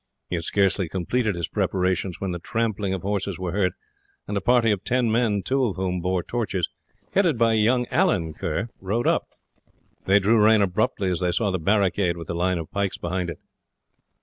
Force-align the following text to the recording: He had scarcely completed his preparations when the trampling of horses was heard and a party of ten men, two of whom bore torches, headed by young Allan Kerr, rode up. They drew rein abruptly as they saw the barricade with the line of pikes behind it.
He 0.31 0.35
had 0.35 0.45
scarcely 0.45 0.89
completed 0.89 1.35
his 1.35 1.47
preparations 1.47 2.19
when 2.19 2.31
the 2.31 2.39
trampling 2.39 2.91
of 2.91 3.03
horses 3.03 3.37
was 3.37 3.53
heard 3.53 3.73
and 4.27 4.35
a 4.35 4.41
party 4.41 4.71
of 4.71 4.83
ten 4.83 5.11
men, 5.11 5.43
two 5.43 5.63
of 5.65 5.75
whom 5.75 6.01
bore 6.01 6.23
torches, 6.23 6.67
headed 7.13 7.37
by 7.37 7.53
young 7.53 7.85
Allan 7.91 8.33
Kerr, 8.33 8.69
rode 8.79 9.05
up. 9.05 9.27
They 10.05 10.17
drew 10.17 10.43
rein 10.43 10.63
abruptly 10.63 11.11
as 11.11 11.19
they 11.19 11.31
saw 11.31 11.51
the 11.51 11.59
barricade 11.59 12.17
with 12.17 12.25
the 12.25 12.33
line 12.33 12.57
of 12.57 12.71
pikes 12.71 12.97
behind 12.97 13.29
it. 13.29 13.37